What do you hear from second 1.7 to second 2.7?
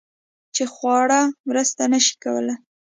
نشي کولی